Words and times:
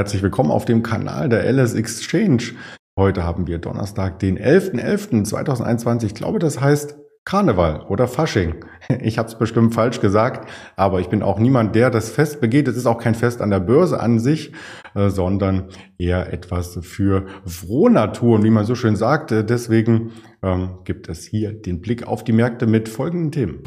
Herzlich 0.00 0.22
willkommen 0.22 0.50
auf 0.50 0.64
dem 0.64 0.82
Kanal 0.82 1.28
der 1.28 1.44
LS 1.44 1.74
Exchange. 1.74 2.54
Heute 2.98 3.24
haben 3.24 3.46
wir 3.46 3.58
Donnerstag, 3.58 4.18
den 4.18 4.38
11.11.2021. 4.38 6.06
Ich 6.06 6.14
glaube, 6.14 6.38
das 6.38 6.58
heißt 6.58 6.96
Karneval 7.26 7.82
oder 7.82 8.08
Fasching. 8.08 8.64
Ich 9.02 9.18
habe 9.18 9.28
es 9.28 9.36
bestimmt 9.36 9.74
falsch 9.74 10.00
gesagt, 10.00 10.48
aber 10.74 11.00
ich 11.00 11.10
bin 11.10 11.22
auch 11.22 11.38
niemand, 11.38 11.74
der 11.74 11.90
das 11.90 12.08
Fest 12.08 12.40
begeht. 12.40 12.66
Es 12.66 12.78
ist 12.78 12.86
auch 12.86 12.96
kein 12.96 13.14
Fest 13.14 13.42
an 13.42 13.50
der 13.50 13.60
Börse 13.60 14.00
an 14.00 14.18
sich, 14.18 14.52
äh, 14.94 15.10
sondern 15.10 15.68
eher 15.98 16.32
etwas 16.32 16.78
für 16.80 17.26
Frohnaturen, 17.44 18.42
wie 18.42 18.48
man 18.48 18.64
so 18.64 18.74
schön 18.74 18.96
sagt. 18.96 19.32
Äh, 19.32 19.44
deswegen 19.44 20.12
ähm, 20.42 20.78
gibt 20.84 21.10
es 21.10 21.26
hier 21.26 21.52
den 21.52 21.82
Blick 21.82 22.08
auf 22.08 22.24
die 22.24 22.32
Märkte 22.32 22.66
mit 22.66 22.88
folgenden 22.88 23.32
Themen. 23.32 23.58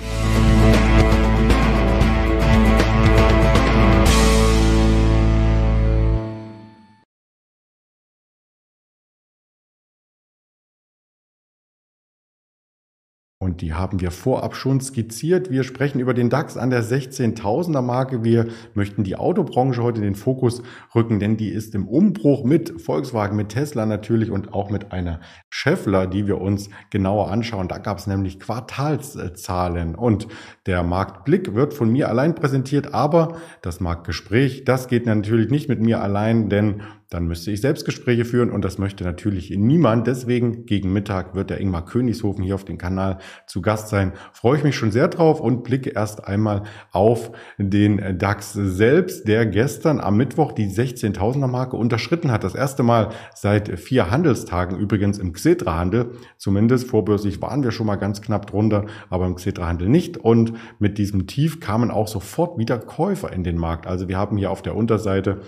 Und 13.54 13.62
die 13.62 13.76
haben 13.76 14.02
wir 14.02 14.10
vorab 14.10 14.56
schon 14.56 14.82
skizziert. 14.82 15.52
Wir 15.52 15.64
sprechen 15.64 16.00
über 16.00 16.16
den 16.16 16.32
DAX 16.32 16.58
an 16.58 16.72
der 16.72 16.84
16.000er 16.84 17.84
Marke. 17.84 18.24
Wir 18.24 18.48
möchten 18.74 19.04
die 19.04 19.16
Autobranche 19.16 19.84
heute 19.84 20.00
in 20.00 20.06
den 20.06 20.16
Fokus 20.16 20.64
rücken, 20.96 21.20
denn 21.20 21.38
die 21.38 21.50
ist 21.50 21.76
im 21.76 21.88
Umbruch 21.88 22.46
mit 22.46 22.82
Volkswagen, 22.82 23.38
mit 23.38 23.50
Tesla 23.50 23.86
natürlich 23.86 24.32
und 24.32 24.56
auch 24.56 24.72
mit 24.72 24.92
einer 24.92 25.20
Scheffler, 25.52 26.08
die 26.08 26.26
wir 26.26 26.42
uns 26.42 26.72
genauer 26.90 27.30
anschauen. 27.30 27.68
Da 27.68 27.78
gab 27.78 28.00
es 28.00 28.08
nämlich 28.08 28.40
Quartalszahlen 28.40 29.94
und 29.94 30.28
der 30.66 30.82
Marktblick 30.82 31.54
wird 31.54 31.76
von 31.76 31.92
mir 31.92 32.10
allein 32.10 32.34
präsentiert, 32.34 32.96
aber 32.96 33.36
das 33.62 33.80
Marktgespräch, 33.80 34.66
das 34.66 34.88
geht 34.88 35.06
natürlich 35.06 35.52
nicht 35.52 35.70
mit 35.70 35.80
mir 35.80 36.02
allein, 36.02 36.50
denn 36.50 36.82
dann 37.14 37.28
müsste 37.28 37.52
ich 37.52 37.62
Selbstgespräche 37.62 38.26
führen 38.26 38.50
und 38.50 38.66
das 38.66 38.80
möchte 38.80 39.04
natürlich 39.04 39.52
niemand. 39.52 40.08
Deswegen 40.08 40.66
gegen 40.66 40.92
Mittag 40.92 41.36
wird 41.36 41.52
der 41.52 41.62
Ingmar 41.62 41.86
Königshofen 41.86 42.44
hier 42.44 42.56
auf 42.56 42.66
dem 42.66 42.80
Kanal 42.80 43.20
zu 43.46 43.62
Gast 43.62 43.90
sein. 43.90 44.14
Freue 44.32 44.58
ich 44.58 44.64
mich 44.64 44.76
schon 44.76 44.92
sehr 44.92 45.08
drauf 45.10 45.40
und 45.40 45.64
blicke 45.64 45.92
erst 45.92 46.28
einmal 46.28 46.64
auf 46.92 47.32
den 47.60 48.18
DAX 48.18 48.54
selbst, 48.54 49.28
der 49.28 49.46
gestern 49.46 50.00
am 50.00 50.18
Mittwoch 50.18 50.54
die 50.54 50.68
16.000er 50.68 51.46
Marke 51.46 51.78
unterschritten 51.78 52.32
hat. 52.32 52.44
Das 52.44 52.56
erste 52.56 52.82
Mal 52.82 53.10
seit 53.36 53.80
vier 53.80 54.10
Handelstagen 54.10 54.80
übrigens 54.80 55.20
im 55.20 55.34
Xetra-Handel. 55.34 56.14
Zumindest 56.38 56.90
vorbörslich 56.90 57.40
waren 57.44 57.64
wir 57.64 57.72
schon 57.72 57.86
mal 57.86 57.98
ganz 57.98 58.24
knapp 58.24 58.48
drunter, 58.48 58.88
aber 59.12 59.28
im 59.28 59.36
Xetra-Handel 59.36 59.88
nicht. 59.88 60.18
Und 60.18 60.54
mit 60.80 60.98
diesem 60.98 61.28
Tief 61.28 61.60
kamen 61.60 61.92
auch 61.92 62.08
sofort 62.08 62.58
wieder 62.58 62.80
Käufer 62.80 63.32
in 63.32 63.44
den 63.44 63.58
Markt. 63.58 63.86
Also 63.86 64.08
wir 64.08 64.18
haben 64.18 64.38
hier 64.38 64.50
auf 64.50 64.64
der 64.64 64.76
Unterseite 64.76 65.42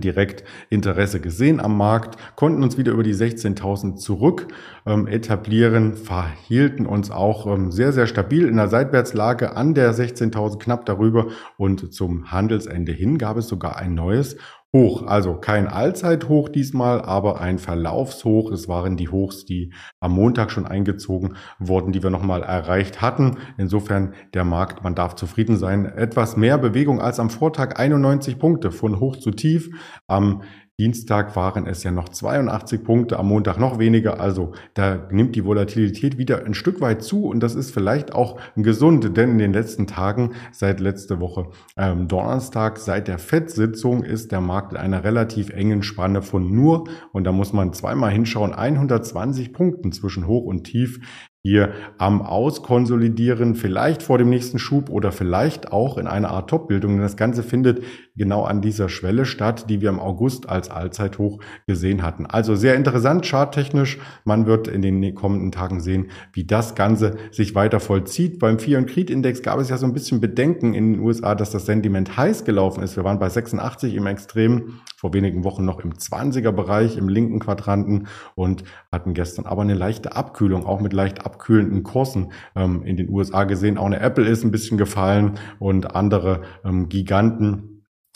direkt 0.00 0.44
Interesse 0.70 1.20
gesehen 1.20 1.60
am 1.60 1.76
Markt, 1.76 2.16
konnten 2.36 2.62
uns 2.62 2.78
wieder 2.78 2.92
über 2.92 3.02
die 3.02 3.14
16.000 3.14 3.96
zurück 3.96 4.48
ähm, 4.86 5.06
etablieren, 5.06 5.94
verhielten 5.94 6.86
uns 6.86 7.10
auch 7.10 7.46
ähm, 7.46 7.70
sehr, 7.70 7.92
sehr 7.92 8.06
stabil 8.06 8.48
in 8.48 8.56
der 8.56 8.68
Seitwärtslage 8.68 9.54
an 9.56 9.74
der 9.74 9.94
16.000 9.94 10.58
knapp 10.58 10.86
darüber. 10.86 11.28
Und 11.58 11.92
zum 11.92 12.32
Handelsende 12.32 12.92
hin 12.92 13.18
gab 13.18 13.36
es 13.36 13.48
sogar 13.48 13.76
ein 13.76 13.94
neues 13.94 14.36
Hoch. 14.74 15.06
Also 15.06 15.34
kein 15.34 15.68
Allzeithoch 15.68 16.48
diesmal, 16.48 17.02
aber 17.02 17.40
ein 17.40 17.58
Verlaufshoch. 17.58 18.50
Es 18.50 18.68
waren 18.68 18.96
die 18.96 19.10
Hochs, 19.10 19.44
die 19.44 19.72
am 20.00 20.12
Montag 20.12 20.50
schon 20.50 20.66
eingezogen 20.66 21.36
wurden, 21.58 21.92
die 21.92 22.02
wir 22.02 22.08
nochmal 22.08 22.42
erreicht 22.42 23.02
hatten. 23.02 23.36
Insofern 23.58 24.14
der 24.32 24.44
Markt, 24.44 24.82
man 24.82 24.94
darf 24.94 25.14
zufrieden 25.14 25.58
sein. 25.58 25.84
Etwas 25.84 26.38
mehr 26.38 26.56
Bewegung 26.56 27.02
als 27.02 27.20
am 27.20 27.28
Vortag, 27.28 27.78
91 27.78 28.38
Punkte 28.38 28.70
von 28.70 28.98
hoch 28.98 29.16
zu 29.16 29.30
tief. 29.30 29.68
Am 30.06 30.42
Dienstag 30.82 31.36
waren 31.36 31.68
es 31.68 31.84
ja 31.84 31.92
noch 31.92 32.08
82 32.08 32.82
Punkte, 32.82 33.16
am 33.16 33.28
Montag 33.28 33.56
noch 33.56 33.78
weniger. 33.78 34.20
Also 34.20 34.50
da 34.74 35.06
nimmt 35.12 35.36
die 35.36 35.44
Volatilität 35.44 36.18
wieder 36.18 36.44
ein 36.44 36.54
Stück 36.54 36.80
weit 36.80 37.04
zu 37.04 37.26
und 37.26 37.40
das 37.40 37.54
ist 37.54 37.70
vielleicht 37.70 38.12
auch 38.12 38.40
gesund, 38.56 39.16
denn 39.16 39.30
in 39.30 39.38
den 39.38 39.52
letzten 39.52 39.86
Tagen, 39.86 40.32
seit 40.50 40.80
letzte 40.80 41.20
Woche 41.20 41.50
ähm, 41.76 42.08
Donnerstag, 42.08 42.78
seit 42.78 43.06
der 43.06 43.18
FED-Sitzung 43.18 44.02
ist 44.02 44.32
der 44.32 44.40
Markt 44.40 44.72
in 44.72 44.78
einer 44.78 45.04
relativ 45.04 45.50
engen 45.50 45.84
Spanne 45.84 46.20
von 46.20 46.52
nur, 46.52 46.88
und 47.12 47.22
da 47.28 47.30
muss 47.30 47.52
man 47.52 47.72
zweimal 47.72 48.10
hinschauen, 48.10 48.52
120 48.52 49.52
Punkten 49.52 49.92
zwischen 49.92 50.26
Hoch 50.26 50.42
und 50.42 50.64
Tief 50.64 50.98
hier 51.44 51.72
am 51.98 52.22
Auskonsolidieren, 52.22 53.56
vielleicht 53.56 54.04
vor 54.04 54.16
dem 54.16 54.30
nächsten 54.30 54.60
Schub 54.60 54.88
oder 54.90 55.10
vielleicht 55.10 55.72
auch 55.72 55.98
in 55.98 56.06
einer 56.06 56.30
Art 56.30 56.48
Top-Bildung. 56.50 57.00
Das 57.00 57.16
Ganze 57.16 57.42
findet 57.42 57.82
genau 58.14 58.44
an 58.44 58.60
dieser 58.60 58.88
Schwelle 58.88 59.24
statt, 59.24 59.68
die 59.68 59.80
wir 59.80 59.88
im 59.88 59.98
August 59.98 60.48
als 60.48 60.70
Allzeithoch 60.70 61.40
gesehen 61.66 62.02
hatten. 62.04 62.26
Also 62.26 62.54
sehr 62.54 62.76
interessant, 62.76 63.26
charttechnisch. 63.26 63.98
Man 64.24 64.46
wird 64.46 64.68
in 64.68 64.82
den 64.82 65.14
kommenden 65.16 65.50
Tagen 65.50 65.80
sehen, 65.80 66.12
wie 66.32 66.44
das 66.44 66.76
Ganze 66.76 67.16
sich 67.32 67.56
weiter 67.56 67.80
vollzieht. 67.80 68.38
Beim 68.38 68.60
Fear 68.60 68.78
and 68.78 68.88
Creed 68.88 69.10
Index 69.10 69.42
gab 69.42 69.58
es 69.58 69.68
ja 69.68 69.78
so 69.78 69.86
ein 69.86 69.94
bisschen 69.94 70.20
Bedenken 70.20 70.74
in 70.74 70.92
den 70.92 71.00
USA, 71.00 71.34
dass 71.34 71.50
das 71.50 71.66
Sentiment 71.66 72.16
heiß 72.16 72.44
gelaufen 72.44 72.84
ist. 72.84 72.94
Wir 72.94 73.02
waren 73.02 73.18
bei 73.18 73.28
86 73.28 73.96
im 73.96 74.06
Extrem, 74.06 74.80
vor 74.96 75.12
wenigen 75.12 75.42
Wochen 75.42 75.64
noch 75.64 75.80
im 75.80 75.94
20er 75.94 76.52
Bereich, 76.52 76.96
im 76.96 77.08
linken 77.08 77.40
Quadranten 77.40 78.06
und 78.36 78.62
hatten 78.92 79.12
gestern 79.14 79.46
aber 79.46 79.62
eine 79.62 79.74
leichte 79.74 80.14
Abkühlung, 80.14 80.66
auch 80.66 80.80
mit 80.80 80.92
leicht 80.92 81.26
abkühlenden 81.32 81.82
Kursen 81.82 82.32
ähm, 82.54 82.82
in 82.84 82.96
den 82.96 83.08
USA 83.08 83.44
gesehen. 83.44 83.78
Auch 83.78 83.86
eine 83.86 84.00
Apple 84.00 84.26
ist 84.26 84.44
ein 84.44 84.50
bisschen 84.50 84.78
gefallen 84.78 85.38
und 85.58 85.96
andere 85.96 86.42
ähm, 86.64 86.88
Giganten 86.88 87.71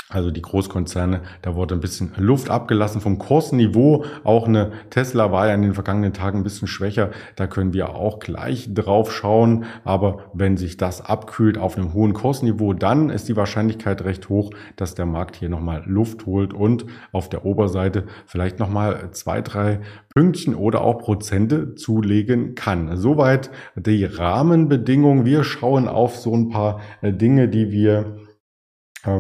also 0.09 0.31
die 0.31 0.43
Großkonzerne, 0.43 1.23
da 1.43 1.57
wurde 1.57 1.75
ein 1.75 1.81
bisschen 1.81 2.13
Luft 2.17 2.49
abgelassen 2.49 3.01
vom 3.01 3.19
Kursniveau. 3.19 4.05
Auch 4.23 4.47
eine 4.47 4.71
Tesla 4.91 5.33
war 5.33 5.49
ja 5.49 5.55
in 5.55 5.63
den 5.63 5.75
vergangenen 5.75 6.13
Tagen 6.13 6.39
ein 6.39 6.45
bisschen 6.45 6.69
schwächer. 6.69 7.11
Da 7.35 7.49
können 7.49 7.73
wir 7.73 7.97
auch 7.97 8.21
gleich 8.21 8.73
drauf 8.73 9.13
schauen. 9.13 9.65
Aber 9.83 10.31
wenn 10.33 10.57
sich 10.57 10.77
das 10.77 11.05
abkühlt 11.05 11.59
auf 11.59 11.77
einem 11.77 11.93
hohen 11.93 12.13
Kursniveau, 12.13 12.73
dann 12.73 13.11
ist 13.11 13.29
die 13.29 13.37
Wahrscheinlichkeit 13.37 14.05
recht 14.05 14.29
hoch, 14.29 14.51
dass 14.77 14.95
der 14.95 15.07
Markt 15.07 15.35
hier 15.35 15.49
nochmal 15.49 15.83
Luft 15.87 16.25
holt 16.25 16.55
und 16.55 16.87
auf 17.11 17.29
der 17.29 17.45
Oberseite 17.45 18.05
vielleicht 18.27 18.61
nochmal 18.61 19.11
zwei, 19.11 19.43
drei 19.43 19.81
Pünktchen 20.15 20.55
oder 20.55 20.83
auch 20.83 20.99
Prozente 20.99 21.75
zulegen 21.75 22.55
kann. 22.55 22.97
Soweit 22.97 23.51
die 23.75 24.05
Rahmenbedingungen. 24.05 25.25
Wir 25.25 25.43
schauen 25.43 25.89
auf 25.89 26.17
so 26.17 26.33
ein 26.33 26.49
paar 26.49 26.81
äh, 27.03 27.13
Dinge, 27.13 27.49
die 27.49 27.73
wir 27.73 28.19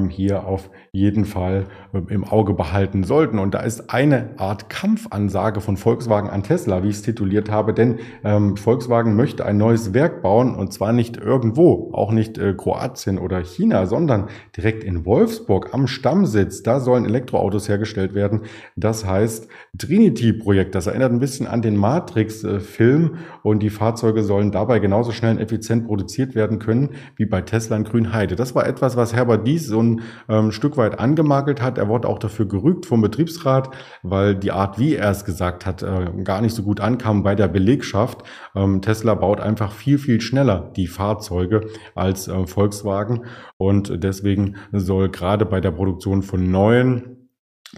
hier 0.08 0.46
auf 0.46 0.70
jeden 0.96 1.24
Fall 1.24 1.64
ähm, 1.94 2.06
im 2.08 2.24
Auge 2.24 2.54
behalten 2.54 3.04
sollten. 3.04 3.38
Und 3.38 3.54
da 3.54 3.60
ist 3.60 3.90
eine 3.90 4.30
Art 4.38 4.70
Kampfansage 4.70 5.60
von 5.60 5.76
Volkswagen 5.76 6.30
an 6.30 6.42
Tesla, 6.42 6.82
wie 6.82 6.88
ich 6.88 6.96
es 6.96 7.02
tituliert 7.02 7.50
habe, 7.50 7.74
denn 7.74 7.98
ähm, 8.24 8.56
Volkswagen 8.56 9.14
möchte 9.14 9.44
ein 9.44 9.58
neues 9.58 9.94
Werk 9.94 10.22
bauen 10.22 10.54
und 10.54 10.72
zwar 10.72 10.92
nicht 10.92 11.16
irgendwo, 11.16 11.90
auch 11.92 12.12
nicht 12.12 12.38
äh, 12.38 12.54
Kroatien 12.54 13.18
oder 13.18 13.40
China, 13.40 13.86
sondern 13.86 14.28
direkt 14.56 14.82
in 14.84 15.04
Wolfsburg 15.04 15.72
am 15.72 15.86
Stammsitz. 15.86 16.62
Da 16.62 16.80
sollen 16.80 17.04
Elektroautos 17.04 17.68
hergestellt 17.68 18.14
werden. 18.14 18.42
Das 18.74 19.06
heißt 19.06 19.48
Trinity-Projekt. 19.78 20.74
Das 20.74 20.86
erinnert 20.86 21.12
ein 21.12 21.20
bisschen 21.20 21.46
an 21.46 21.62
den 21.62 21.76
Matrix-Film 21.76 23.16
und 23.42 23.62
die 23.62 23.70
Fahrzeuge 23.70 24.22
sollen 24.22 24.50
dabei 24.50 24.78
genauso 24.78 25.12
schnell 25.12 25.32
und 25.32 25.40
effizient 25.40 25.86
produziert 25.86 26.34
werden 26.34 26.58
können 26.58 26.90
wie 27.16 27.26
bei 27.26 27.42
Tesla 27.42 27.76
in 27.76 27.84
Grünheide. 27.84 28.36
Das 28.36 28.54
war 28.54 28.66
etwas, 28.66 28.96
was 28.96 29.14
Herbert 29.14 29.46
Dies 29.46 29.66
so 29.66 29.82
ein 29.82 30.00
ähm, 30.28 30.52
Stück 30.52 30.76
weit 30.76 30.85
angemakelt 30.94 31.60
hat. 31.60 31.78
Er 31.78 31.88
wurde 31.88 32.08
auch 32.08 32.18
dafür 32.18 32.46
gerügt 32.46 32.86
vom 32.86 33.02
Betriebsrat, 33.02 33.70
weil 34.02 34.34
die 34.34 34.52
Art, 34.52 34.78
wie 34.78 34.94
er 34.94 35.10
es 35.10 35.24
gesagt 35.24 35.66
hat, 35.66 35.82
äh, 35.82 36.10
gar 36.22 36.40
nicht 36.40 36.54
so 36.54 36.62
gut 36.62 36.80
ankam 36.80 37.22
bei 37.22 37.34
der 37.34 37.48
Belegschaft. 37.48 38.22
Ähm, 38.54 38.82
Tesla 38.82 39.14
baut 39.14 39.40
einfach 39.40 39.72
viel, 39.72 39.98
viel 39.98 40.20
schneller 40.20 40.72
die 40.76 40.86
Fahrzeuge 40.86 41.62
als 41.94 42.28
äh, 42.28 42.46
Volkswagen 42.46 43.26
und 43.56 44.02
deswegen 44.02 44.56
soll 44.72 45.08
gerade 45.08 45.46
bei 45.46 45.60
der 45.60 45.70
Produktion 45.70 46.22
von 46.22 46.50
neuen 46.50 47.15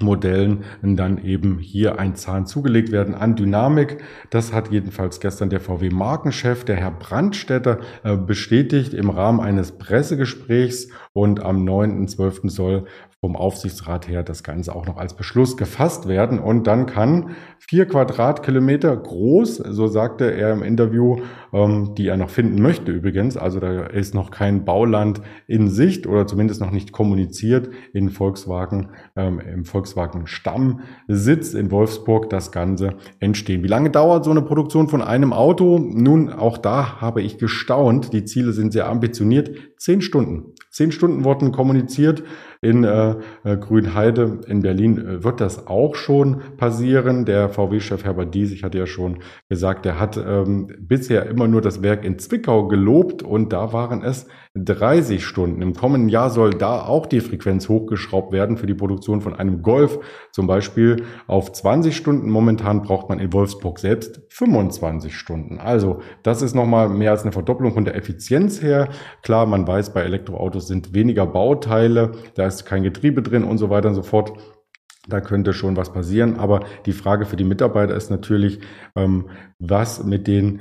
Modellen 0.01 0.65
dann 0.83 1.19
eben 1.25 1.59
hier 1.59 1.99
ein 1.99 2.15
Zahn 2.15 2.47
zugelegt 2.47 2.93
werden 2.93 3.15
an 3.15 3.37
Dynamik. 3.37 3.99
Das 4.31 4.53
hat 4.53 4.71
jedenfalls 4.71 5.19
gestern 5.19 5.51
der 5.51 5.61
VW-Markenchef, 5.61 6.65
der 6.65 6.77
Herr 6.77 6.91
Brandstätter, 6.91 7.79
äh, 8.05 8.17
bestätigt 8.17 8.95
im 8.95 9.11
Rahmen 9.11 9.41
eines 9.41 9.73
Pressegesprächs 9.73 10.89
und 11.13 11.43
am 11.43 11.65
9.12. 11.65 12.51
soll 12.51 12.87
vom 13.21 13.35
Aufsichtsrat 13.35 14.07
her 14.07 14.23
das 14.23 14.45
Ganze 14.45 14.75
auch 14.77 14.87
noch 14.87 14.97
als 14.97 15.15
Beschluss 15.15 15.57
gefasst 15.57 16.07
werden. 16.07 16.39
Und 16.39 16.69
dann 16.69 16.87
kann 16.87 17.31
vier 17.59 17.87
Quadratkilometer 17.87 18.97
groß, 18.97 19.57
so 19.57 19.89
sagte 19.89 20.33
er 20.33 20.53
im 20.53 20.63
Interview, 20.63 21.17
ähm, 21.53 21.97
die 21.97 22.07
er 22.07 22.17
noch 22.17 22.31
finden 22.31 22.63
möchte 22.63 22.93
übrigens, 22.93 23.37
also 23.37 23.59
da 23.59 23.87
ist 23.87 24.15
noch 24.15 24.31
kein 24.31 24.65
Bauland 24.65 25.21
in 25.49 25.69
Sicht 25.69 26.07
oder 26.07 26.29
zumindest 26.29 26.61
noch 26.61 26.71
nicht 26.71 26.93
kommuniziert 26.93 27.71
in 27.93 28.11
Volkswagen, 28.11 28.91
ähm, 29.17 29.41
im 29.41 29.65
Volkswagen 29.65 30.29
Stammsitz 30.29 31.55
in 31.55 31.73
Wolfsburg 31.73 32.31
das 32.31 32.53
Ganze 32.53 32.95
entstehen. 33.19 33.65
Wie 33.65 33.69
lange 33.69 33.91
dauert 33.91 34.25
so 34.25 34.31
eine 34.31 34.43
Produktion 34.43 34.89
von 34.89 35.03
einem 35.03 35.33
Auto? 35.33 35.79
Nun, 35.81 36.33
auch 36.33 36.57
da 36.57 37.01
habe 37.01 37.23
ich 37.23 37.39
gestaunt. 37.39 38.13
Die 38.13 38.25
Ziele 38.25 38.53
sind 38.53 38.73
sehr 38.73 38.89
ambitioniert. 38.89 39.51
Zehn 39.77 40.03
Stunden. 40.03 40.55
Zehn 40.71 40.93
Stunden 40.93 41.25
wurden 41.25 41.51
kommuniziert. 41.51 42.23
In 42.61 42.83
äh, 42.85 43.15
äh, 43.45 43.57
Grünheide 43.57 44.41
in 44.47 44.63
Berlin 44.63 44.99
äh, 44.99 45.25
wird 45.25 45.41
das 45.41 45.67
auch 45.69 45.95
schon 45.95 46.43
passieren. 46.57 47.25
Der 47.25 47.49
VW-Chef 47.49 48.05
Herbert 48.05 48.35
Dies, 48.35 48.51
ich 48.51 48.65
hatte 48.65 48.79
ja 48.79 48.87
schon 48.87 49.19
gesagt, 49.49 49.85
der 49.85 50.01
hat 50.01 50.17
ähm, 50.17 50.69
bisher 50.81 51.27
immer 51.27 51.47
nur 51.47 51.61
das 51.61 51.83
Werk 51.83 52.05
in 52.05 52.19
Zwickau 52.19 52.67
gelobt 52.67 53.23
und 53.23 53.53
da 53.53 53.73
waren 53.73 54.03
es 54.03 54.27
30 54.65 55.25
Stunden. 55.25 55.63
Im 55.63 55.75
kommenden 55.75 56.09
Jahr 56.09 56.31
soll 56.31 56.51
da 56.51 56.83
auch 56.83 57.07
die 57.07 57.21
Frequenz 57.21 57.69
hochgeschraubt 57.69 58.33
werden 58.33 58.57
für 58.57 58.67
die 58.67 58.75
Produktion 58.75 59.21
von 59.21 59.35
einem 59.35 59.63
Golf, 59.63 60.01
zum 60.33 60.47
Beispiel 60.47 61.05
auf 61.27 61.53
20 61.53 61.97
Stunden. 61.97 62.29
Momentan 62.31 62.83
braucht 62.83 63.09
man 63.09 63.21
in 63.21 63.33
Wolfsburg 63.33 63.79
selbst 63.79 64.21
25 64.31 65.17
Stunden. 65.17 65.59
Also 65.59 66.01
das 66.25 66.43
ist 66.43 66.55
nochmal 66.55 66.89
mehr 66.89 67.13
als 67.13 67.23
eine 67.23 67.33
Verdopplung 67.33 67.75
von 67.75 67.85
der 67.85 67.95
Effizienz 67.95 68.63
her. 68.63 68.89
Klar, 69.23 69.47
man 69.47 69.67
weiß, 69.67 69.93
bei 69.93 70.03
Elektroautos 70.03 70.67
sind 70.67 70.95
weniger 70.95 71.27
Bauteile, 71.27 72.13
da 72.35 72.48
ist 72.49 72.65
kein 72.65 72.83
Getriebe 72.83 73.23
drin 73.23 73.45
und 73.45 73.59
so 73.59 73.71
weiter 73.71 73.89
und 73.89 73.95
so 73.95 74.03
fort. 74.03 74.33
Da 75.09 75.21
könnte 75.21 75.53
schon 75.53 75.77
was 75.77 75.93
passieren. 75.93 76.37
Aber 76.37 76.61
die 76.85 76.93
Frage 76.93 77.25
für 77.25 77.37
die 77.37 77.45
Mitarbeiter 77.45 77.95
ist 77.95 78.11
natürlich, 78.11 78.61
ähm, 78.95 79.31
was 79.59 80.05
mit 80.05 80.27
den 80.27 80.61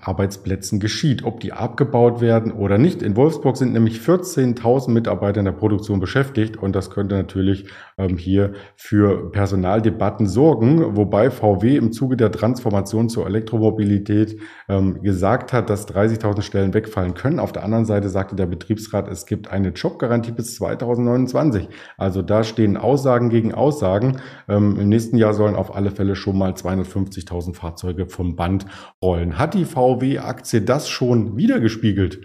Arbeitsplätzen 0.00 0.80
geschieht, 0.80 1.24
ob 1.24 1.40
die 1.40 1.52
abgebaut 1.52 2.20
werden 2.20 2.52
oder 2.52 2.78
nicht. 2.78 3.02
In 3.02 3.16
Wolfsburg 3.16 3.56
sind 3.56 3.72
nämlich 3.72 3.98
14.000 3.98 4.90
Mitarbeiter 4.90 5.40
in 5.40 5.44
der 5.44 5.52
Produktion 5.52 6.00
beschäftigt 6.00 6.56
und 6.56 6.74
das 6.74 6.90
könnte 6.90 7.16
natürlich 7.16 7.66
ähm, 7.96 8.16
hier 8.16 8.52
für 8.76 9.30
Personaldebatten 9.32 10.26
sorgen, 10.26 10.96
wobei 10.96 11.30
VW 11.30 11.76
im 11.76 11.92
Zuge 11.92 12.16
der 12.16 12.30
Transformation 12.30 13.08
zur 13.08 13.26
Elektromobilität 13.26 14.38
ähm, 14.68 15.02
gesagt 15.02 15.52
hat, 15.52 15.68
dass 15.68 15.88
30.000 15.88 16.42
Stellen 16.42 16.74
wegfallen 16.74 17.14
können. 17.14 17.40
Auf 17.40 17.52
der 17.52 17.64
anderen 17.64 17.84
Seite 17.84 18.08
sagte 18.08 18.36
der 18.36 18.46
Betriebsrat, 18.46 19.08
es 19.08 19.26
gibt 19.26 19.50
eine 19.50 19.70
Jobgarantie 19.70 20.32
bis 20.32 20.54
2029. 20.56 21.68
Also 21.96 22.22
da 22.22 22.44
stehen 22.44 22.76
Aussagen 22.76 23.30
gegen 23.30 23.52
Aussagen. 23.52 24.20
Ähm, 24.48 24.78
Im 24.78 24.88
nächsten 24.88 25.16
Jahr 25.16 25.34
sollen 25.34 25.56
auf 25.56 25.74
alle 25.74 25.90
Fälle 25.90 26.14
schon 26.14 26.38
mal 26.38 26.52
250.000 26.52 27.54
Fahrzeuge 27.54 28.06
vom 28.06 28.36
Band 28.36 28.66
rollen. 29.02 29.38
Hat 29.38 29.54
die 29.54 29.64
VW 29.64 29.87
VW-Aktie 29.88 30.60
das 30.60 30.88
schon 30.88 31.36
wiedergespiegelt? 31.36 32.20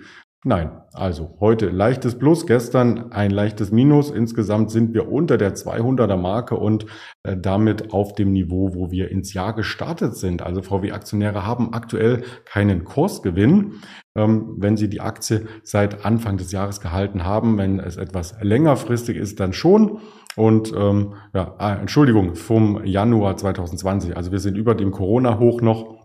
Nein, 0.46 0.72
also 0.92 1.38
heute 1.40 1.70
leichtes 1.70 2.20
Plus, 2.20 2.46
gestern 2.46 3.14
ein 3.14 3.32
leichtes 3.32 3.72
Minus. 3.72 4.12
Insgesamt 4.12 4.72
sind 4.72 4.94
wir 4.94 5.10
unter 5.10 5.38
der 5.38 5.56
200er 5.56 6.18
Marke 6.18 6.58
und 6.58 6.86
äh, 7.24 7.38
damit 7.38 7.94
auf 7.94 8.14
dem 8.14 8.34
Niveau, 8.34 8.76
wo 8.76 8.92
wir 8.92 9.10
ins 9.10 9.34
Jahr 9.34 9.56
gestartet 9.56 10.18
sind. 10.18 10.42
Also 10.42 10.62
VW-Aktionäre 10.62 11.46
haben 11.46 11.74
aktuell 11.74 12.24
keinen 12.44 12.84
Kursgewinn, 12.84 13.76
ähm, 14.18 14.56
wenn 14.58 14.76
sie 14.76 14.90
die 14.90 15.00
Aktie 15.00 15.48
seit 15.64 16.04
Anfang 16.04 16.36
des 16.36 16.52
Jahres 16.52 16.82
gehalten 16.82 17.24
haben. 17.24 17.58
Wenn 17.58 17.80
es 17.80 17.96
etwas 17.96 18.36
längerfristig 18.42 19.16
ist, 19.16 19.40
dann 19.40 19.54
schon. 19.54 20.00
Und 20.36 20.74
ähm, 20.76 21.14
ja, 21.34 21.56
äh, 21.58 21.80
Entschuldigung, 21.80 22.36
vom 22.36 22.84
Januar 22.84 23.38
2020. 23.38 24.18
Also 24.18 24.34
wir 24.34 24.40
sind 24.40 24.58
über 24.58 24.76
dem 24.76 24.92
Corona-Hoch 24.92 25.62
noch 25.62 26.03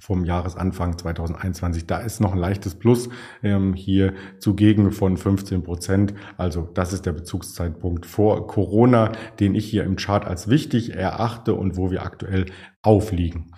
vom 0.00 0.24
Jahresanfang 0.24 0.98
2021. 0.98 1.86
Da 1.86 1.98
ist 1.98 2.20
noch 2.20 2.32
ein 2.32 2.38
leichtes 2.38 2.74
Plus 2.74 3.08
ähm, 3.42 3.74
hier 3.74 4.14
zugegen 4.38 4.90
von 4.90 5.16
15 5.16 5.62
Prozent. 5.62 6.14
Also 6.36 6.68
das 6.74 6.92
ist 6.92 7.06
der 7.06 7.12
Bezugszeitpunkt 7.12 8.06
vor 8.06 8.46
Corona, 8.46 9.12
den 9.38 9.54
ich 9.54 9.66
hier 9.66 9.84
im 9.84 9.96
Chart 9.96 10.24
als 10.24 10.48
wichtig 10.48 10.94
erachte 10.94 11.54
und 11.54 11.76
wo 11.76 11.90
wir 11.90 12.02
aktuell 12.02 12.46
aufliegen. 12.82 13.52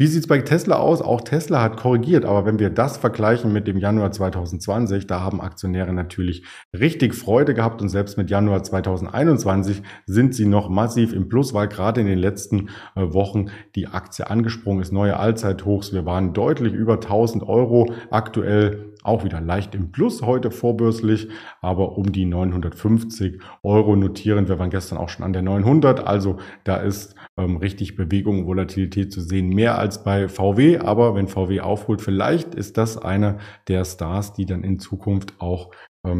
Wie 0.00 0.06
sieht's 0.06 0.28
bei 0.28 0.38
Tesla 0.38 0.76
aus? 0.76 1.02
Auch 1.02 1.22
Tesla 1.22 1.60
hat 1.60 1.76
korrigiert, 1.76 2.24
aber 2.24 2.46
wenn 2.46 2.60
wir 2.60 2.70
das 2.70 2.96
vergleichen 2.96 3.52
mit 3.52 3.66
dem 3.66 3.78
Januar 3.78 4.12
2020, 4.12 5.08
da 5.08 5.22
haben 5.22 5.40
Aktionäre 5.40 5.92
natürlich 5.92 6.44
richtig 6.72 7.16
Freude 7.16 7.52
gehabt 7.52 7.82
und 7.82 7.88
selbst 7.88 8.16
mit 8.16 8.30
Januar 8.30 8.62
2021 8.62 9.82
sind 10.06 10.36
sie 10.36 10.46
noch 10.46 10.68
massiv 10.68 11.12
im 11.12 11.28
Plus, 11.28 11.52
weil 11.52 11.66
gerade 11.66 12.00
in 12.00 12.06
den 12.06 12.20
letzten 12.20 12.68
äh, 12.94 13.12
Wochen 13.12 13.46
die 13.74 13.88
Aktie 13.88 14.30
angesprungen 14.30 14.82
ist, 14.82 14.92
neue 14.92 15.16
Allzeithochs. 15.16 15.92
Wir 15.92 16.06
waren 16.06 16.32
deutlich 16.32 16.74
über 16.74 16.94
1000 16.94 17.42
Euro 17.42 17.92
aktuell 18.08 18.94
auch 19.04 19.24
wieder 19.24 19.40
leicht 19.40 19.74
im 19.74 19.92
Plus 19.92 20.22
heute 20.22 20.50
vorbörslich, 20.50 21.28
aber 21.60 21.96
um 21.96 22.12
die 22.12 22.24
950 22.24 23.40
Euro 23.62 23.96
notieren. 23.96 24.48
Wir 24.48 24.58
waren 24.58 24.70
gestern 24.70 24.98
auch 24.98 25.08
schon 25.08 25.24
an 25.24 25.32
der 25.32 25.42
900, 25.42 26.06
also 26.06 26.38
da 26.64 26.76
ist 26.76 27.14
ähm, 27.36 27.56
richtig 27.56 27.96
Bewegung 27.96 28.40
und 28.40 28.46
Volatilität 28.46 29.12
zu 29.12 29.20
sehen, 29.20 29.48
mehr 29.50 29.78
als 29.78 30.04
bei 30.04 30.28
VW. 30.28 30.78
Aber 30.78 31.14
wenn 31.14 31.28
VW 31.28 31.60
aufholt, 31.60 32.02
vielleicht 32.02 32.54
ist 32.54 32.76
das 32.76 32.98
einer 32.98 33.38
der 33.68 33.84
Stars, 33.84 34.32
die 34.32 34.46
dann 34.46 34.64
in 34.64 34.78
Zukunft 34.78 35.40
auch 35.40 35.70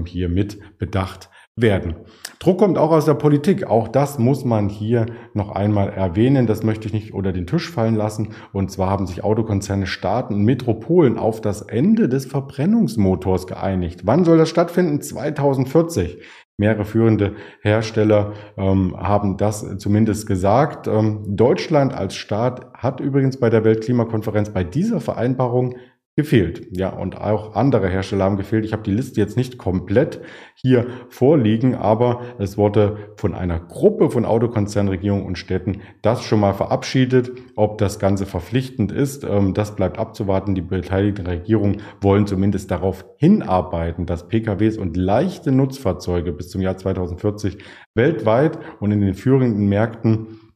hier 0.06 0.28
mit 0.28 0.78
bedacht 0.78 1.30
werden. 1.60 1.96
Druck 2.38 2.58
kommt 2.58 2.78
auch 2.78 2.92
aus 2.92 3.04
der 3.04 3.14
Politik. 3.14 3.66
Auch 3.66 3.88
das 3.88 4.18
muss 4.18 4.44
man 4.44 4.68
hier 4.68 5.06
noch 5.34 5.50
einmal 5.50 5.90
erwähnen. 5.90 6.46
Das 6.46 6.62
möchte 6.62 6.86
ich 6.86 6.92
nicht 6.92 7.12
unter 7.12 7.32
den 7.32 7.46
Tisch 7.46 7.70
fallen 7.70 7.96
lassen. 7.96 8.30
Und 8.52 8.70
zwar 8.70 8.90
haben 8.90 9.06
sich 9.06 9.24
Autokonzerne, 9.24 9.86
Staaten 9.86 10.34
und 10.34 10.44
Metropolen 10.44 11.18
auf 11.18 11.40
das 11.40 11.62
Ende 11.62 12.08
des 12.08 12.26
Verbrennungsmotors 12.26 13.46
geeinigt. 13.46 14.02
Wann 14.04 14.24
soll 14.24 14.38
das 14.38 14.48
stattfinden? 14.48 15.00
2040. 15.00 16.18
Mehrere 16.60 16.84
führende 16.84 17.36
Hersteller 17.62 18.32
ähm, 18.56 18.96
haben 18.96 19.36
das 19.36 19.78
zumindest 19.78 20.26
gesagt. 20.26 20.88
Ähm, 20.88 21.22
Deutschland 21.28 21.94
als 21.94 22.16
Staat 22.16 22.72
hat 22.74 22.98
übrigens 22.98 23.38
bei 23.38 23.48
der 23.48 23.62
Weltklimakonferenz 23.62 24.50
bei 24.50 24.64
dieser 24.64 25.00
Vereinbarung 25.00 25.76
gefehlt. 26.18 26.76
Ja, 26.76 26.88
und 26.88 27.16
auch 27.16 27.54
andere 27.54 27.88
Hersteller 27.88 28.24
haben 28.24 28.36
gefehlt. 28.36 28.64
Ich 28.64 28.72
habe 28.72 28.82
die 28.82 28.90
Liste 28.90 29.20
jetzt 29.20 29.36
nicht 29.36 29.56
komplett 29.56 30.20
hier 30.56 30.88
vorliegen, 31.10 31.76
aber 31.76 32.22
es 32.40 32.58
wurde 32.58 33.14
von 33.14 33.36
einer 33.36 33.60
Gruppe 33.60 34.10
von 34.10 34.24
Autokonzernregierungen 34.24 35.24
und 35.24 35.38
Städten 35.38 35.80
das 36.02 36.24
schon 36.24 36.40
mal 36.40 36.54
verabschiedet. 36.54 37.30
Ob 37.54 37.78
das 37.78 38.00
Ganze 38.00 38.26
verpflichtend 38.26 38.90
ist, 38.90 39.22
ähm, 39.22 39.54
das 39.54 39.76
bleibt 39.76 39.96
abzuwarten. 40.00 40.56
Die 40.56 40.60
beteiligten 40.60 41.24
Regierungen 41.24 41.82
wollen 42.00 42.26
zumindest 42.26 42.72
darauf 42.72 43.04
hinarbeiten, 43.18 44.04
dass 44.04 44.26
PKWs 44.26 44.76
und 44.76 44.96
leichte 44.96 45.52
Nutzfahrzeuge 45.52 46.32
bis 46.32 46.48
zum 46.48 46.62
Jahr 46.62 46.76
2040 46.76 47.58
weltweit 47.94 48.58
und 48.80 48.90
in 48.90 49.00
den 49.02 49.14
führenden 49.14 49.68
Märkten 49.68 50.47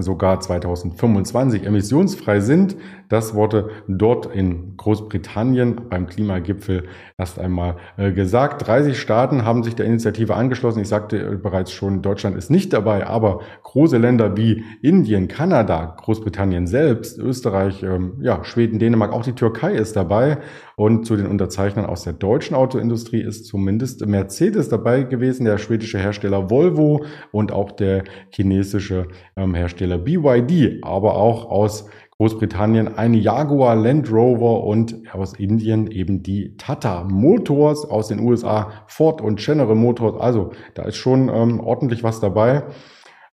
sogar 0.00 0.40
2025 0.40 1.64
emissionsfrei 1.64 2.40
sind. 2.40 2.76
Das 3.10 3.34
wurde 3.34 3.68
dort 3.86 4.24
in 4.34 4.74
Großbritannien 4.78 5.88
beim 5.90 6.06
Klimagipfel 6.06 6.84
erst 7.18 7.38
einmal 7.38 7.76
äh, 7.98 8.10
gesagt. 8.12 8.66
30 8.66 8.98
Staaten 8.98 9.44
haben 9.44 9.62
sich 9.62 9.74
der 9.74 9.84
Initiative 9.84 10.34
angeschlossen. 10.34 10.80
Ich 10.80 10.88
sagte 10.88 11.18
äh, 11.18 11.36
bereits 11.36 11.72
schon, 11.72 12.00
Deutschland 12.00 12.36
ist 12.36 12.50
nicht 12.50 12.72
dabei, 12.72 13.06
aber 13.06 13.40
große 13.64 13.98
Länder 13.98 14.34
wie 14.38 14.64
Indien, 14.80 15.28
Kanada, 15.28 15.94
Großbritannien 16.00 16.66
selbst, 16.66 17.18
Österreich, 17.18 17.82
ähm, 17.82 18.14
ja, 18.22 18.44
Schweden, 18.44 18.78
Dänemark, 18.78 19.12
auch 19.12 19.24
die 19.24 19.34
Türkei 19.34 19.72
ist 19.72 19.94
dabei. 19.94 20.38
Und 20.74 21.04
zu 21.04 21.16
den 21.16 21.26
Unterzeichnern 21.26 21.84
aus 21.84 22.04
der 22.04 22.14
deutschen 22.14 22.56
Autoindustrie 22.56 23.20
ist 23.20 23.44
zumindest 23.44 24.06
Mercedes 24.06 24.70
dabei 24.70 25.02
gewesen, 25.02 25.44
der 25.44 25.58
schwedische 25.58 25.98
Hersteller 25.98 26.48
Volvo 26.48 27.04
und 27.30 27.52
auch 27.52 27.72
der 27.72 28.04
chinesische 28.30 29.08
ähm, 29.36 29.54
Hersteller 29.82 29.98
BYD, 29.98 30.82
aber 30.82 31.16
auch 31.16 31.50
aus 31.50 31.88
Großbritannien 32.16 32.96
eine 32.96 33.16
Jaguar 33.16 33.74
Land 33.74 34.12
Rover 34.12 34.62
und 34.64 35.02
aus 35.12 35.34
Indien 35.34 35.90
eben 35.90 36.22
die 36.22 36.56
Tata 36.56 37.04
Motors, 37.04 37.84
aus 37.84 38.08
den 38.08 38.20
USA 38.20 38.70
Ford 38.86 39.20
und 39.20 39.40
General 39.40 39.74
Motors. 39.74 40.20
Also 40.20 40.52
da 40.74 40.84
ist 40.84 40.96
schon 40.96 41.28
ähm, 41.28 41.58
ordentlich 41.58 42.04
was 42.04 42.20
dabei. 42.20 42.62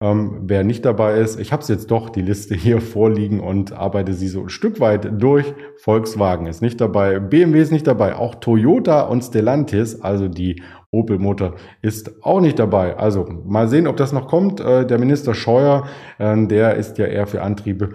Ähm, 0.00 0.42
wer 0.44 0.62
nicht 0.62 0.84
dabei 0.84 1.18
ist, 1.18 1.40
ich 1.40 1.52
habe 1.52 1.60
es 1.60 1.68
jetzt 1.68 1.90
doch 1.90 2.08
die 2.08 2.22
Liste 2.22 2.54
hier 2.56 2.80
vorliegen 2.80 3.40
und 3.40 3.72
arbeite 3.72 4.14
sie 4.14 4.28
so 4.28 4.42
ein 4.42 4.48
Stück 4.48 4.80
weit 4.80 5.20
durch. 5.20 5.52
Volkswagen 5.76 6.46
ist 6.46 6.62
nicht 6.62 6.80
dabei, 6.80 7.18
BMW 7.18 7.60
ist 7.60 7.72
nicht 7.72 7.86
dabei, 7.86 8.14
auch 8.14 8.36
Toyota 8.36 9.02
und 9.02 9.22
Stellantis, 9.22 10.00
also 10.00 10.28
die 10.28 10.62
Opel 10.90 11.18
Motor 11.18 11.56
ist 11.82 12.24
auch 12.24 12.40
nicht 12.40 12.58
dabei. 12.58 12.96
Also 12.96 13.24
mal 13.44 13.68
sehen, 13.68 13.86
ob 13.86 13.96
das 13.96 14.12
noch 14.12 14.26
kommt. 14.26 14.60
Äh, 14.60 14.86
der 14.86 14.98
Minister 14.98 15.34
Scheuer, 15.34 15.86
äh, 16.18 16.46
der 16.46 16.76
ist 16.76 16.98
ja 16.98 17.06
eher 17.06 17.26
für 17.26 17.42
Antriebe 17.42 17.90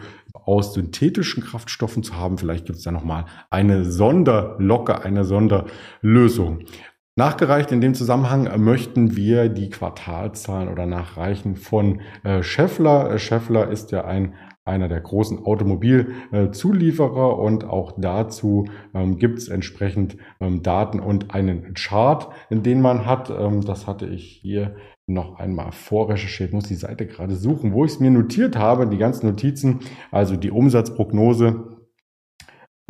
aus 0.46 0.74
synthetischen 0.74 1.44
Kraftstoffen 1.44 2.04
zu 2.04 2.18
haben. 2.18 2.38
Vielleicht 2.38 2.66
gibt 2.66 2.78
es 2.78 2.84
da 2.84 2.92
nochmal 2.92 3.26
eine 3.50 3.86
Sonderlocke, 3.86 5.04
eine 5.04 5.24
Sonderlösung. 5.26 6.66
Nachgereicht 7.16 7.72
in 7.72 7.80
dem 7.80 7.94
Zusammenhang 7.94 8.50
möchten 8.64 9.16
wir 9.16 9.48
die 9.50 9.70
Quartalzahlen 9.70 10.68
oder 10.68 10.88
nachreichen 10.88 11.56
von 11.56 12.02
äh, 12.24 12.42
Scheffler. 12.42 13.12
Äh, 13.12 13.20
Scheffler 13.20 13.70
ist 13.70 13.92
ja 13.92 14.06
ein 14.06 14.34
einer 14.66 14.88
der 14.88 15.02
großen 15.02 15.46
Automobilzulieferer 15.46 17.38
und 17.38 17.66
auch 17.66 17.94
dazu 17.98 18.66
ähm, 18.94 19.18
gibt 19.18 19.40
es 19.40 19.50
entsprechend 19.50 20.18
ähm, 20.40 20.64
Daten 20.64 21.00
und 21.00 21.34
einen 21.36 21.74
Chart, 21.74 22.30
in 22.50 22.64
den 22.64 22.82
man 22.82 23.06
hat. 23.06 23.30
Ähm, 23.30 23.62
das 23.62 23.88
hatte 23.88 24.06
ich 24.06 24.24
hier 24.42 24.76
noch 25.06 25.38
einmal 25.38 25.74
vorrecherchiert, 25.74 26.54
muss 26.54 26.64
die 26.66 26.76
Seite 26.76 27.06
gerade 27.06 27.36
suchen, 27.36 27.74
wo 27.74 27.84
ich 27.84 27.92
es 27.92 28.00
mir 28.00 28.12
notiert 28.12 28.58
habe, 28.58 28.88
die 28.88 28.98
ganzen 28.98 29.28
Notizen, 29.28 29.82
also 30.12 30.38
die 30.38 30.52
Umsatzprognose 30.52 31.74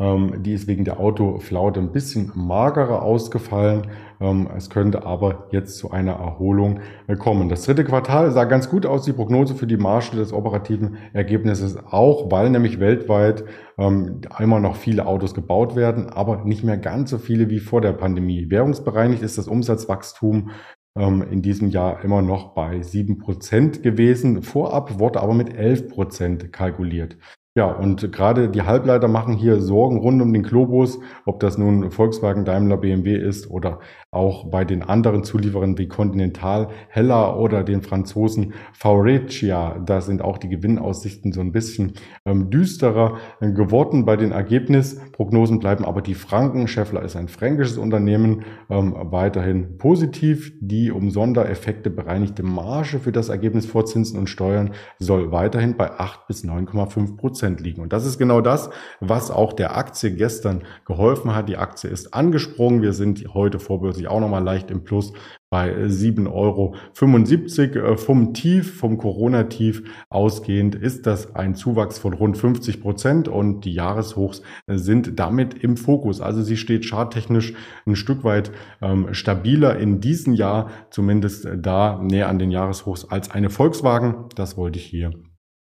die 0.00 0.52
ist 0.52 0.66
wegen 0.66 0.84
der 0.84 0.98
Autoflaute 0.98 1.78
ein 1.78 1.92
bisschen 1.92 2.32
magerer 2.34 3.02
ausgefallen. 3.02 3.86
Ähm, 4.20 4.48
es 4.56 4.68
könnte 4.68 5.06
aber 5.06 5.48
jetzt 5.52 5.78
zu 5.78 5.92
einer 5.92 6.14
Erholung 6.14 6.80
äh, 7.06 7.14
kommen. 7.14 7.48
Das 7.48 7.62
dritte 7.62 7.84
Quartal 7.84 8.32
sah 8.32 8.44
ganz 8.44 8.68
gut 8.68 8.86
aus, 8.86 9.04
die 9.04 9.12
Prognose 9.12 9.54
für 9.54 9.68
die 9.68 9.76
Marge 9.76 10.16
des 10.16 10.32
operativen 10.32 10.96
Ergebnisses 11.12 11.76
auch, 11.76 12.30
weil 12.32 12.50
nämlich 12.50 12.80
weltweit 12.80 13.44
ähm, 13.78 14.20
immer 14.40 14.58
noch 14.58 14.74
viele 14.74 15.06
Autos 15.06 15.32
gebaut 15.32 15.76
werden, 15.76 16.08
aber 16.08 16.44
nicht 16.44 16.64
mehr 16.64 16.78
ganz 16.78 17.10
so 17.10 17.18
viele 17.18 17.48
wie 17.48 17.60
vor 17.60 17.80
der 17.80 17.92
Pandemie. 17.92 18.50
Währungsbereinigt 18.50 19.22
ist 19.22 19.38
das 19.38 19.48
Umsatzwachstum 19.48 20.50
in 20.96 21.42
diesem 21.42 21.70
Jahr 21.70 22.04
immer 22.04 22.22
noch 22.22 22.54
bei 22.54 22.80
sieben 22.82 23.18
Prozent 23.18 23.82
gewesen. 23.82 24.42
Vorab 24.42 25.00
wurde 25.00 25.20
aber 25.20 25.34
mit 25.34 25.52
elf 25.52 25.88
Prozent 25.88 26.52
kalkuliert. 26.52 27.16
Ja, 27.56 27.66
und 27.66 28.10
gerade 28.10 28.48
die 28.48 28.62
Halbleiter 28.62 29.06
machen 29.06 29.34
hier 29.34 29.60
Sorgen 29.60 29.98
rund 29.98 30.20
um 30.20 30.32
den 30.32 30.42
Globus, 30.42 30.98
ob 31.24 31.38
das 31.38 31.56
nun 31.56 31.92
Volkswagen, 31.92 32.44
Daimler, 32.44 32.78
BMW 32.78 33.16
ist 33.16 33.48
oder 33.48 33.78
auch 34.14 34.50
bei 34.50 34.64
den 34.64 34.82
anderen 34.82 35.24
Zulieferern 35.24 35.76
wie 35.78 35.88
Continental, 35.88 36.68
Hella 36.88 37.36
oder 37.36 37.64
den 37.64 37.82
Franzosen 37.82 38.54
Faurecia. 38.72 39.78
Da 39.84 40.00
sind 40.00 40.22
auch 40.22 40.38
die 40.38 40.48
Gewinnaussichten 40.48 41.32
so 41.32 41.40
ein 41.40 41.52
bisschen 41.52 41.92
ähm, 42.24 42.50
düsterer 42.50 43.18
geworden. 43.40 44.04
Bei 44.04 44.16
den 44.16 44.32
Ergebnisprognosen 44.32 45.58
bleiben 45.58 45.84
aber 45.84 46.02
die 46.02 46.14
Franken. 46.14 46.66
Scheffler 46.68 47.02
ist 47.02 47.16
ein 47.16 47.28
fränkisches 47.28 47.78
Unternehmen, 47.78 48.44
ähm, 48.70 48.94
weiterhin 48.98 49.76
positiv. 49.78 50.52
Die 50.60 50.90
um 50.90 51.10
Sondereffekte 51.10 51.90
bereinigte 51.90 52.42
Marge 52.42 52.98
für 52.98 53.12
das 53.12 53.28
Ergebnis 53.28 53.66
vor 53.66 53.84
Zinsen 53.84 54.18
und 54.18 54.28
Steuern 54.28 54.70
soll 54.98 55.30
weiterhin 55.30 55.76
bei 55.76 55.90
8 55.90 56.26
bis 56.26 56.44
9,5 56.44 57.16
Prozent 57.16 57.34
Prozent 57.34 57.60
liegen. 57.60 57.82
Und 57.82 57.92
das 57.92 58.06
ist 58.06 58.18
genau 58.18 58.40
das, 58.40 58.70
was 59.00 59.30
auch 59.30 59.52
der 59.52 59.76
Aktie 59.76 60.14
gestern 60.14 60.62
geholfen 60.84 61.34
hat. 61.34 61.48
Die 61.48 61.56
Aktie 61.56 61.90
ist 61.90 62.14
angesprungen. 62.14 62.80
Wir 62.80 62.92
sind 62.92 63.34
heute 63.34 63.58
vorbörslich 63.58 64.03
auch 64.08 64.20
nochmal 64.20 64.42
leicht 64.42 64.70
im 64.70 64.84
Plus 64.84 65.12
bei 65.50 65.72
7,75 65.72 66.32
Euro. 66.32 67.92
Äh, 67.92 67.96
vom 67.96 68.34
Tief, 68.34 68.76
vom 68.78 68.98
Corona-Tief 68.98 69.84
ausgehend 70.08 70.74
ist 70.74 71.06
das 71.06 71.34
ein 71.36 71.54
Zuwachs 71.54 71.98
von 71.98 72.12
rund 72.12 72.36
50 72.36 72.80
Prozent 72.80 73.28
und 73.28 73.64
die 73.64 73.74
Jahreshochs 73.74 74.42
äh, 74.66 74.76
sind 74.76 75.18
damit 75.18 75.54
im 75.54 75.76
Fokus. 75.76 76.20
Also 76.20 76.42
sie 76.42 76.56
steht 76.56 76.84
charttechnisch 76.84 77.54
ein 77.86 77.96
Stück 77.96 78.24
weit 78.24 78.50
ähm, 78.82 79.12
stabiler 79.12 79.78
in 79.78 80.00
diesem 80.00 80.34
Jahr, 80.34 80.70
zumindest 80.90 81.46
äh, 81.46 81.58
da 81.58 82.00
näher 82.02 82.28
an 82.28 82.38
den 82.38 82.50
Jahreshochs 82.50 83.04
als 83.04 83.30
eine 83.30 83.50
Volkswagen. 83.50 84.26
Das 84.34 84.56
wollte 84.56 84.78
ich 84.78 84.86
hier 84.86 85.12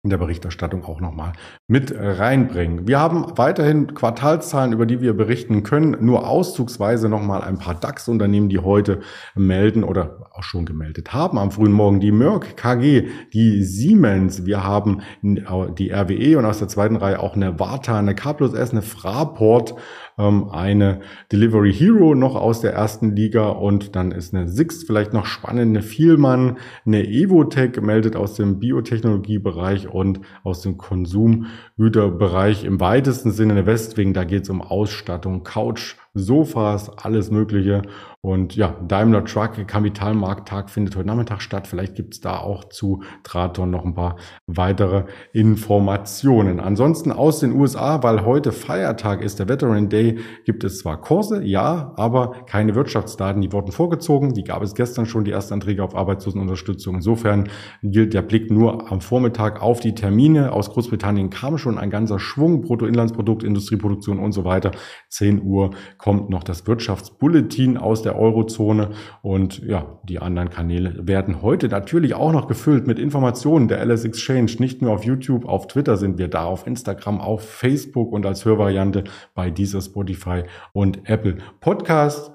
in 0.03 0.09
der 0.09 0.17
Berichterstattung 0.17 0.83
auch 0.85 1.01
nochmal 1.01 1.35
mit 1.69 1.95
reinbringen. 1.95 2.89
Wir 2.89 2.99
haben 2.99 3.37
weiterhin 3.37 3.93
Quartalszahlen, 3.93 4.73
über 4.73 4.87
die 4.87 5.03
wir 5.03 5.13
berichten 5.13 5.63
können. 5.63 5.95
Nur 6.01 6.27
auszugsweise 6.27 7.11
nochmal 7.11 7.43
ein 7.43 7.59
paar 7.59 7.75
DAX-Unternehmen, 7.75 8.49
die 8.49 8.61
heute 8.61 9.01
melden 9.35 9.85
oder 9.85 10.31
auch 10.33 10.43
schon 10.43 10.65
gemeldet 10.65 11.13
haben. 11.13 11.39
Am 11.39 11.51
frühen 11.51 11.73
Morgen 11.73 12.01
die 12.01 12.13
Merck 12.13 12.57
KG, 12.57 13.09
die 13.35 13.63
Siemens. 13.63 14.47
Wir 14.47 14.65
haben 14.65 15.03
die 15.23 15.91
RWE 15.91 16.39
und 16.39 16.47
aus 16.47 16.61
der 16.61 16.69
zweiten 16.69 16.97
Reihe 16.97 17.21
auch 17.21 17.37
eine 17.37 17.61
Warta, 17.61 17.99
eine 17.99 18.15
K 18.15 18.33
plus 18.33 18.55
S, 18.55 18.71
eine 18.71 18.83
Fraport 18.83 19.75
ähm, 20.21 20.51
eine 20.51 21.01
Delivery 21.33 21.73
Hero 21.73 22.15
noch 22.15 22.37
aus 22.37 22.61
der 22.61 22.75
ersten 22.75 23.17
Liga 23.17 23.49
und 23.49 23.97
dann 23.97 24.13
ist 24.13 24.35
eine 24.35 24.49
Six 24.49 24.85
vielleicht 24.85 25.13
noch 25.13 25.27
spannend, 25.27 25.71
eine 25.71 25.83
Vielmann, 25.83 26.59
eine 26.85 27.07
Evotech 27.07 27.81
meldet 27.81 28.17
aus 28.17 28.35
dem 28.35 28.59
Biotechnologiebereich 28.59 29.89
und 29.89 30.21
aus 30.45 30.63
dem 30.63 30.77
Konsumgüterbereich 30.77 32.65
im 32.65 32.81
weitesten 32.81 33.31
Sinne 33.33 33.55
eine 33.55 33.67
Westwing, 33.67 34.13
da 34.13 34.25
geht 34.25 34.43
es 34.45 34.51
um 34.51 34.63
Ausstattung, 34.63 35.43
Couch, 35.43 35.97
Sofas, 36.15 36.91
alles 36.99 37.31
Mögliche. 37.31 37.83
Und 38.23 38.55
ja, 38.55 38.77
Daimler 38.87 39.25
Truck 39.25 39.67
Kapitalmarkttag 39.67 40.69
findet 40.69 40.95
heute 40.95 41.07
Nachmittag 41.07 41.41
statt. 41.41 41.67
Vielleicht 41.67 41.95
gibt 41.95 42.13
es 42.13 42.21
da 42.21 42.37
auch 42.39 42.65
zu 42.65 43.03
Traton 43.23 43.71
noch 43.71 43.87
ein 43.87 43.95
paar 43.95 44.17
weitere 44.47 45.05
Informationen. 45.33 46.61
Ansonsten 46.61 47.13
aus 47.13 47.41
den 47.41 47.53
USA, 47.53 48.03
weil 48.03 48.27
heute 48.27 48.53
Feiertag 48.53 49.23
ist, 49.23 49.39
der 49.39 49.49
Veteran 49.49 49.89
Day, 49.89 50.19
gibt 50.45 50.65
es 50.65 50.81
zwar 50.81 51.01
Kurse, 51.01 51.43
ja, 51.43 51.95
aber 51.97 52.45
keine 52.45 52.75
Wirtschaftsdaten, 52.75 53.41
die 53.41 53.53
wurden 53.53 53.73
vorgezogen. 53.73 54.35
Die 54.35 54.45
gab 54.45 54.63
es 54.63 54.75
gestern 54.75 55.07
schon, 55.07 55.25
die 55.25 55.31
ersten 55.31 55.55
Anträge 55.55 55.83
auf 55.83 55.95
Arbeitslosenunterstützung. 55.95 56.97
Insofern 56.97 57.49
gilt 57.83 58.13
der 58.13 58.23
Blick 58.23 58.51
nur 58.51 58.93
am 58.93 59.01
Vormittag 59.01 59.63
auf 59.63 59.81
die 59.81 59.95
Termine. 59.95 60.53
Aus 60.53 60.71
Großbritannien 60.71 61.31
kam 61.31 61.57
schon 61.57 61.79
ein 61.79 61.89
ganzer 61.89 62.19
Schwung, 62.19 62.61
Bruttoinlandsprodukt, 62.61 63.45
Industrieproduktion 63.45 64.19
und 64.19 64.33
so 64.33 64.45
weiter. 64.45 64.73
10 65.09 65.43
Uhr 65.43 65.71
kommt 66.01 66.31
noch 66.31 66.43
das 66.43 66.67
Wirtschaftsbulletin 66.67 67.77
aus 67.77 68.03
der 68.03 68.19
Eurozone 68.19 68.91
und 69.23 69.63
ja, 69.63 70.01
die 70.09 70.19
anderen 70.19 70.49
Kanäle 70.49 71.07
werden 71.07 71.43
heute 71.43 71.69
natürlich 71.69 72.15
auch 72.15 72.33
noch 72.33 72.49
gefüllt 72.49 72.87
mit 72.87 72.99
Informationen 72.99 73.69
der 73.69 73.85
LS 73.85 74.05
Exchange. 74.05 74.53
Nicht 74.59 74.81
nur 74.81 74.93
auf 74.93 75.05
YouTube, 75.05 75.45
auf 75.45 75.67
Twitter 75.67 75.97
sind 75.97 76.19
wir 76.19 76.29
da, 76.29 76.45
auf 76.45 76.67
Instagram, 76.67 77.21
auf 77.21 77.49
Facebook 77.49 78.13
und 78.13 78.25
als 78.25 78.45
Hörvariante 78.45 79.05
bei 79.35 79.51
dieser 79.51 79.83
Spotify 79.83 80.45
und 80.73 81.09
Apple 81.09 81.37
Podcast. 81.61 82.33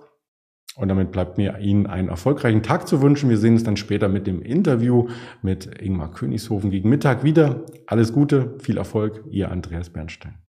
Und 0.75 0.89
damit 0.89 1.11
bleibt 1.11 1.37
mir 1.37 1.57
Ihnen 1.59 1.87
einen 1.87 2.09
erfolgreichen 2.09 2.61
Tag 2.61 2.87
zu 2.87 3.01
wünschen. 3.01 3.29
Wir 3.29 3.37
sehen 3.37 3.53
uns 3.53 3.63
dann 3.63 3.77
später 3.77 4.09
mit 4.09 4.27
dem 4.27 4.41
Interview 4.41 5.07
mit 5.41 5.81
Ingmar 5.81 6.11
Königshofen 6.11 6.69
gegen 6.69 6.89
Mittag 6.89 7.23
wieder. 7.23 7.65
Alles 7.87 8.11
Gute, 8.11 8.55
viel 8.59 8.77
Erfolg, 8.77 9.23
Ihr 9.31 9.51
Andreas 9.51 9.89
Bernstein. 9.89 10.44